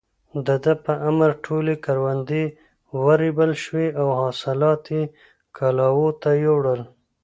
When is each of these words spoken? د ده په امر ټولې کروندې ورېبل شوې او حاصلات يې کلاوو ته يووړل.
د 0.47 0.47
ده 0.63 0.73
په 0.85 0.93
امر 1.09 1.31
ټولې 1.45 1.75
کروندې 1.85 2.43
ورېبل 3.05 3.51
شوې 3.63 3.87
او 4.01 4.07
حاصلات 4.21 4.83
يې 4.95 5.03
کلاوو 5.57 6.07
ته 6.21 6.29
يووړل. 6.43 6.81